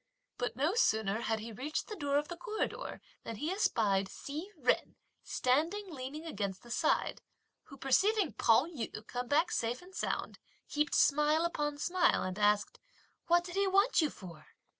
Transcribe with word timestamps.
But 0.39 0.55
no 0.55 0.73
sooner 0.73 1.21
had 1.21 1.37
he 1.41 1.51
reached 1.51 1.85
the 1.87 1.95
door 1.95 2.17
of 2.17 2.27
the 2.27 2.35
corridor 2.35 3.01
than 3.23 3.35
he 3.35 3.51
espied 3.51 4.09
Hsi 4.09 4.49
Jen 4.65 4.95
standing 5.21 5.91
leaning 5.93 6.25
against 6.25 6.63
the 6.63 6.71
side; 6.71 7.21
who 7.65 7.77
perceiving 7.77 8.33
Pao 8.33 8.65
yü 8.65 9.05
come 9.05 9.27
back 9.27 9.51
safe 9.51 9.79
and 9.79 9.93
sound 9.93 10.39
heaped 10.65 10.95
smile 10.95 11.45
upon 11.45 11.77
smile, 11.77 12.23
and 12.23 12.39
asked: 12.39 12.79
"What 13.27 13.43
did 13.43 13.53
he 13.53 13.67
want 13.67 14.01
you 14.01 14.09
for?" 14.09 14.47